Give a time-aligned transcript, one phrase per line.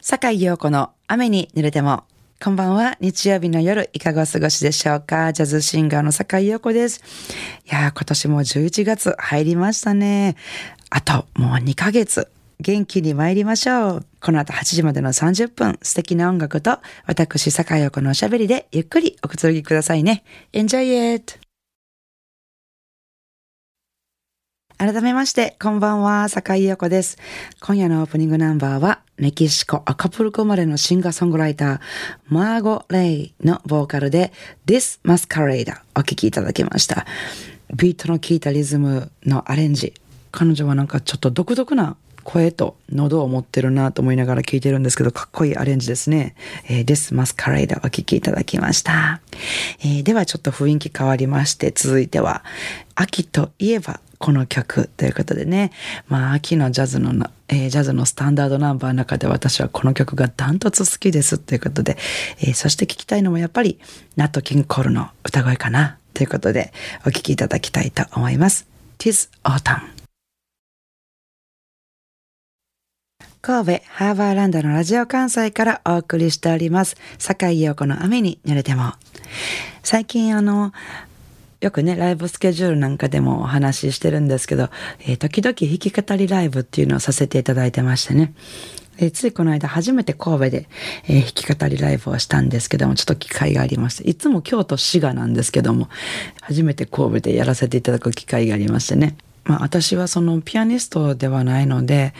[0.00, 2.04] 坂井陽子の雨に濡れても。
[2.40, 2.96] こんばんは。
[3.00, 7.02] 日曜日の夜、いかがお過ごしでしょうかジャズシンガーの坂井陽子です。
[7.68, 10.36] いやー、今年も11月入りましたね。
[10.90, 12.30] あと、もう2ヶ月。
[12.60, 14.06] 元気に参りましょう。
[14.20, 20.22] この後8時までの30分、素敵な音楽と、私、坂井陽子のおしゃべりで、ゆっくりおくつろぎくださいね。
[20.52, 21.47] Enjoy it!
[24.78, 27.18] 改めまして、こんばんは、坂井陽子です。
[27.60, 31.80] 今夜のオープニングナンバーは、メキシコ・アカプルコ生まれのシンガーソングライター、
[32.28, 34.32] マーゴ・レイのボーカルで、
[34.66, 37.06] This Masquerade お聴きいただきました。
[37.74, 39.94] ビートの効いたリズムのアレンジ。
[40.30, 41.96] 彼女はなんかちょっと独特な
[42.28, 46.34] 声と喉を持ってるなと思いながら聴いてるんですけど、かっこいいアレンジですね。
[46.68, 49.22] えー、This Masquerade お聴きいただきました。
[49.80, 52.44] えー、ではちょっと雰囲気変わりまして、続いては、
[52.94, 55.72] 秋といえばこの曲ということでね、
[56.06, 61.96] まあ、秋のジャズの、えー、ジャズのスタンダードナンバーの中で私はこの曲がダントツ好きですということで、
[62.40, 63.78] えー、そして聞きたいのもやっぱり、
[64.16, 66.74] ナット・キン・コールの歌声かなということで、
[67.06, 68.66] お聴きいただきたいと思います。
[68.98, 69.97] Tis Autumn
[73.40, 76.96] 神戸ハーバーランドのラジオ関西からお送りしております。
[77.18, 78.94] 坂井陽子の雨に濡れても。
[79.84, 80.72] 最近あの、
[81.60, 88.34] よくね、ライブスケジュールなんかでもお話ししてるんですけど、えー、時々弾き語りライブっていうのをさせていただいてましてね。
[89.00, 90.68] えついこの間初めて神戸で、
[91.04, 95.88] えー、弾き語りライブをしたんですけども、ちょっと機会がありまして、いつも京都滋賀なんですけども、
[96.42, 99.16] 初めて神戸でやらせていただく機会がありましてね。
[99.48, 102.12] まあ私はそのピアニストではないので、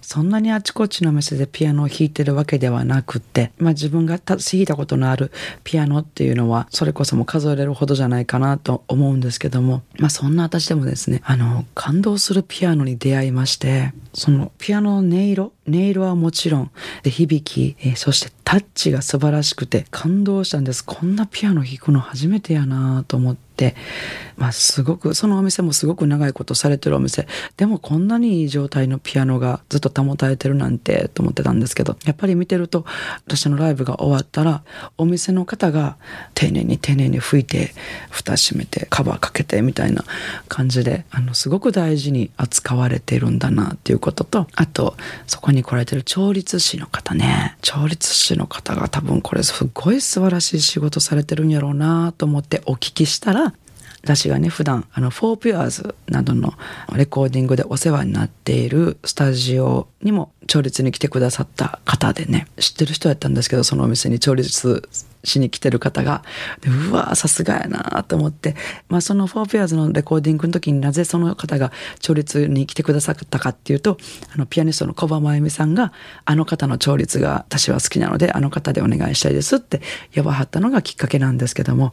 [0.00, 5.32] そんなにあちこちの店でピアノを弾いてるわけではなくって、まあ自分が弾いたことのある
[5.64, 16.70] ピアノっていうのは、それこそも数えれるほどじゃないかなと思うんですけども、まあそんな私でもですね、あの、感動するピアノに出会いまして、そのピアノの音色、音色はもちろん、
[17.02, 20.84] で響き、えー、そしてタッチが素晴らしくて感動したんです。
[20.84, 23.74] こんなピアノ弾くの初めてやなと思って、
[24.36, 27.26] まあすごく、そのお店もすごく長いことされてるお店、
[27.56, 32.84] でもこんなにいい状態のピアノがずっと保たれてるなんてと思ってたんですけどやっぱり見てると
[33.26, 34.62] 私のライブが終わったら
[34.98, 35.96] お店の方が
[36.34, 37.74] 丁寧に丁寧に拭いて
[38.10, 40.04] 蓋閉めてカバーかけてみたいな
[40.48, 47.56] 感じであのすごく大事に扱われてるんだなっていうこととあとそこにに来られてる調律師の方ね。
[47.62, 53.54] 調律師の方が多分これすごい素晴らしい仕事されてるんやろうなと思ってお聞きしたら
[54.06, 56.54] 私がね普段あのフォーピュアーズなどの
[56.94, 64.88] レコーディングでお世話になっているスタジオにも調律に来てくださった方でね知ってる人やったんですけどそのお店に調律
[65.28, 66.22] しに来てる方が、
[66.90, 68.56] うわさすがやなと思って、
[68.88, 73.98] まあそのフォーペアーズのレコーディングの時になぜその方が調律に来てくださったかっていうと、
[74.34, 75.92] あのピアニストの小葉真由美さんが、
[76.24, 79.80] あの方の調律が私は好きなので、あの方でお願いしたいですって
[80.14, 81.90] 呼ばはったのがきっかけなんですけども、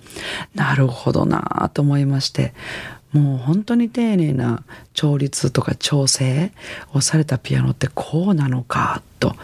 [0.56, 2.54] なるほどなと思いまして、
[3.14, 4.64] もう本当に丁寧な
[4.94, 6.52] 調律とか調整
[6.94, 9.36] をされたピアノってこうなのかと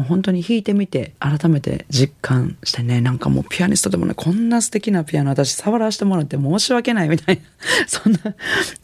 [0.00, 7.42] もう本当に弾いてみて改めて実感してねなんかもうピアニストでもねこんな素敵なピアノ私触らせてもらって申し訳ないみたいな
[7.86, 8.18] そんな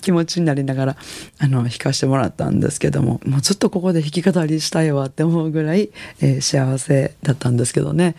[0.02, 0.96] 気持ちになりながら
[1.38, 5.88] あの弾かせてもらったんですけどももうずっとここで弾き語りしたいわって思うぐらい、
[6.20, 8.14] えー、幸せだったんですけどね。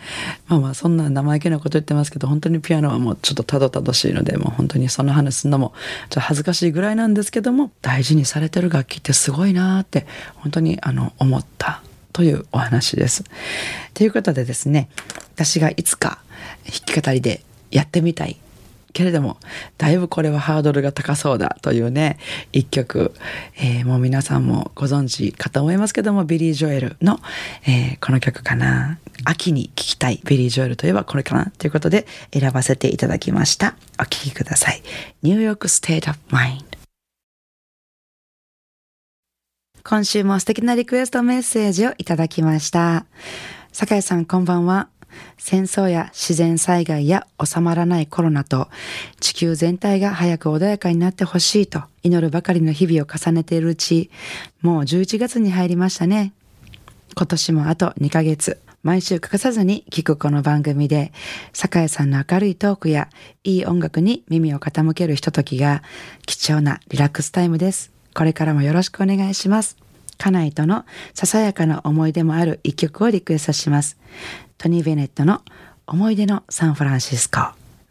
[0.48, 5.72] まあまあそんな生意気なこと言ってますけど本当にピアノはもうちょっとたどたどしいのでもう本当にその話すんのも
[6.10, 10.06] ちょっと恥ずかしいぐらいなんですけども大事にされてる楽器ってすごいなって
[10.36, 11.82] 本当にあの思った
[12.18, 13.22] というお話です。
[13.94, 14.88] ということでですね
[15.36, 16.18] 私がいつか
[16.64, 18.40] 弾き語りでやってみたい
[18.92, 19.36] けれども
[19.76, 22.18] だいぶこれはハードルが高そうだというね
[22.52, 23.14] 一曲、
[23.56, 27.20] えー、もう皆さんもご存知かと思いますけどもビリー・ジョエルの、
[27.68, 28.98] えー、この曲かな。
[29.24, 33.76] 秋に聴きたいビリー・ジョエルといえばこれかなということで選ばせていただきました。
[34.00, 34.82] お聴きください。
[35.22, 36.67] New York State of Mind
[39.88, 43.06] 今週も素敵なリクエストメッセージをいただきました。
[43.72, 44.90] 酒井さんこんばんは。
[45.38, 48.68] 戦争や自然災害や収まらないコロナと
[49.18, 54.10] 地球全体が早く穏やかになってほしいと祈るばかりの日々を重ねているうち、
[54.60, 56.34] もう11月に入りましたね。
[57.16, 61.12] 今年もあと2ヶ月、毎週欠かさずに聞くこの番組で、
[61.54, 63.08] 酒井さんの明るいトークや
[63.42, 65.82] いい音楽に耳を傾けるひとときが
[66.26, 67.97] 貴重なリラックスタイムです。
[68.14, 69.76] これからもよろしくお願いします。
[70.18, 70.84] 家内との
[71.14, 73.96] ささやかな思い出もある一曲をリクエストします。
[74.58, 75.42] トニー・ベネットの
[75.86, 77.40] 思い出のサンフランシスコ。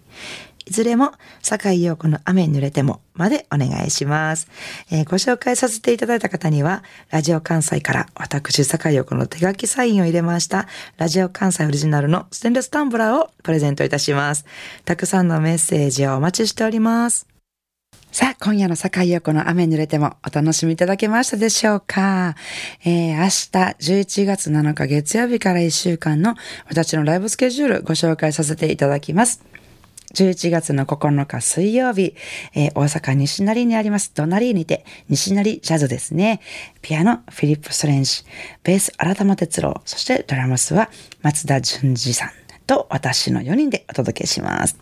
[0.65, 1.11] いずれも、
[1.41, 4.47] 坂井陽子の雨に濡れてもまでお願いします、
[4.91, 10.67] えー、ご紹介させていただいた方には、ラジオ関西から私坂井陽子の手書きサインを入れました、
[10.97, 14.45] ラジオ関西オリジナルのステンレスタンブラーをプレゼントいたします。
[14.85, 17.32] たくさんのメッセージをお待ちしております。
[18.13, 22.35] さあ、今夜の坂井陽子の雨濡れてもお楽しみいただけましたでしょうか
[22.85, 23.25] えー、明日
[24.03, 26.35] 11月7日月曜日から1週間の
[26.69, 29.43] 私のライブスケジュールご紹介させていただきます。
[30.13, 32.13] 11月の9日水曜日、
[32.53, 36.39] えー、大阪西成にありますドナリーにて、西成ジャズですね。
[36.83, 38.25] ピアノ、フィリップ・ストレンジ、
[38.63, 40.91] ベース、新玉哲郎、そしてドラムスは
[41.23, 42.29] 松田淳二さん
[42.67, 44.77] と私の4人でお届けします。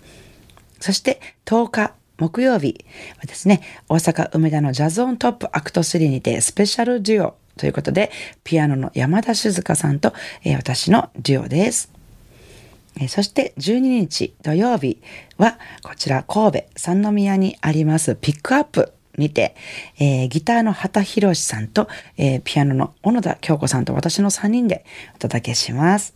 [0.81, 2.85] そして10日木曜日
[3.17, 8.11] はですね、大阪梅田のジャズオントップアクト3にてスペシャルデュオということで、
[8.43, 10.13] ピアノの山田静香さんと、
[10.43, 11.91] えー、私のデュオです。
[13.07, 15.01] そして12日土曜日
[15.37, 19.55] はこちら神戸三宮にありますピックアップにて、
[19.97, 21.87] えー、ギターの畑博さんと、
[22.17, 24.85] えー、ピアノの小野田京子さんと私の3人で
[25.15, 26.13] お届けします。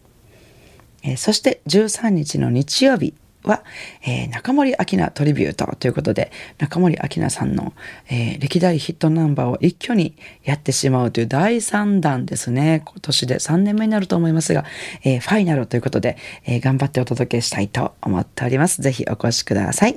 [1.01, 3.15] えー、そして13日の日曜日
[3.49, 3.63] は、
[4.03, 7.73] えー、中森明菜トリビュートということで、中森明菜さんの、
[8.09, 12.83] えー、歴代ヒットナンバーを一挙にやってしまうという第3弾ですね。
[12.85, 14.65] 今年で3年目になると思いますが、
[15.03, 18.81] えー、ファイナルということで、え頑張ってお届けしたいと思っております。
[18.81, 19.95] ぜひお越しください。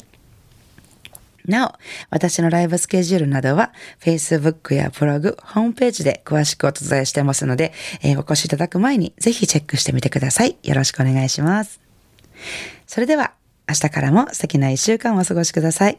[1.48, 1.72] なお、
[2.10, 7.72] 私のライブスケジュールなどは Facebook やブログ、ホームページで詳しくお伝えしてますので、
[8.02, 10.56] えー、お越しいただく前にぜひチェックしてみてください。
[10.62, 11.80] よろしくお願いします。
[12.86, 13.32] それでは
[13.68, 15.98] 明日からも素敵な一週間をお過ごしください。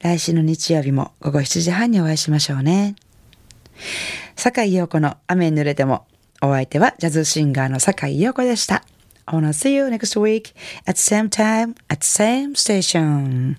[0.00, 2.96] 来週の日曜日も午後7時半にお会いしましょうね。
[4.36, 6.06] 坂井陽子の雨に濡れても、
[6.42, 8.84] お相手はジャズシンガーの坂井陽子でした。
[9.26, 10.54] I wanna see you next week
[10.86, 13.56] at same time at same station.